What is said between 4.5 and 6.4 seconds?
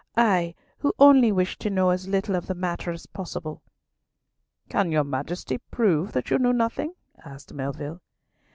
"Can your Majesty prove that you